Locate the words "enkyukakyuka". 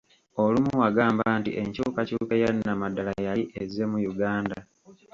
1.61-2.33